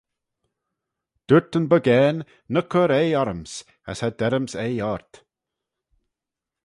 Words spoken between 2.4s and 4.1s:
ny cur eaie orryms as cha